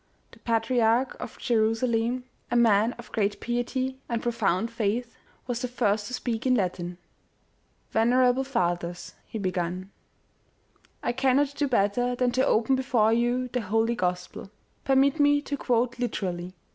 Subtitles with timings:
[0.31, 6.07] The patriarch of Jerusalem, a man of great piety and profound faith, was the first
[6.07, 6.97] to speak in Latin.
[6.97, 6.97] u
[7.99, 9.91] Vener able fathers," he began,"
[11.03, 14.49] I cannot do better than to open before you the Holy Gospel.
[14.85, 16.53] Permit me to quote lit erally."